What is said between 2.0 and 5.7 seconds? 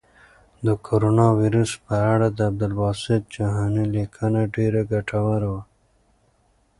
اړه د عبدالباسط جهاني لیکنه ډېره ګټوره وه.